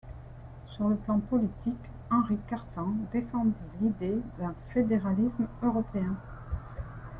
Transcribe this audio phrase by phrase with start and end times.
[0.75, 1.75] Sur le plan politique,
[2.09, 6.17] Henri Cartan défendit l'idée d'un fédéralisme européen.